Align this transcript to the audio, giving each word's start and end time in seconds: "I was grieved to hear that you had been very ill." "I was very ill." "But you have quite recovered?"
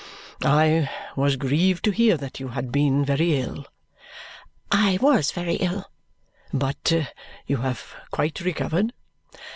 "I 0.41 0.89
was 1.15 1.35
grieved 1.35 1.83
to 1.85 1.91
hear 1.91 2.17
that 2.17 2.39
you 2.39 2.47
had 2.47 2.71
been 2.71 3.05
very 3.05 3.35
ill." 3.39 3.67
"I 4.71 4.97
was 4.99 5.29
very 5.31 5.57
ill." 5.57 5.91
"But 6.51 7.07
you 7.45 7.57
have 7.57 7.93
quite 8.09 8.39
recovered?" 8.41 8.93